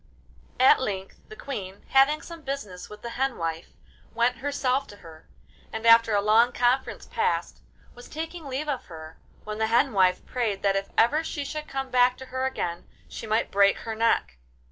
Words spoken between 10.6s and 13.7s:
that if ever she should come back to her again she might